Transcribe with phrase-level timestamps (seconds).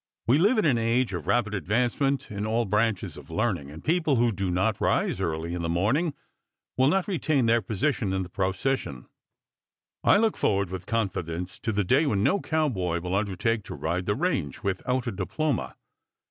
[0.25, 4.15] We live in an age of rapid advancement in all branches of learning, and people
[4.15, 6.15] who do not rise early in the morning
[6.75, 9.05] will not retain their position in the procession.
[10.03, 14.07] I look forward with confidence to the day when no cowboy will undertake to ride
[14.07, 15.75] the range without a diploma.